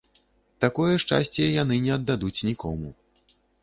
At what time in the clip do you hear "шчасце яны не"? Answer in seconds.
1.03-1.95